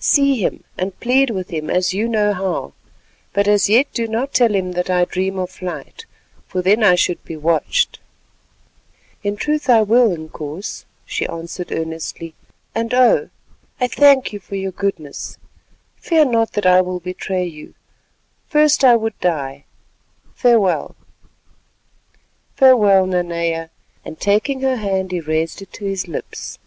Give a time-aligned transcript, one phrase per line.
[0.00, 2.72] See him and plead with him as you know how,
[3.34, 6.06] but as yet do not tell him that I dream of flight,
[6.48, 7.98] for then I should be watched."
[9.22, 12.34] "In truth, I will, Inkoos," she answered earnestly,
[12.74, 13.28] "and oh!
[13.78, 15.36] I thank you for your goodness.
[15.96, 19.64] Fear not that I will betray you—first would I die.
[20.34, 20.96] Farewell."
[22.56, 23.68] "Farewell, Nanea,"
[24.02, 26.58] and taking her hand he raised it to his lips.